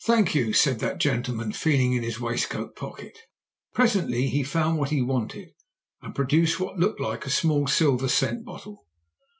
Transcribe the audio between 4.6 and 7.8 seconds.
what he wanted and produced what looked like a small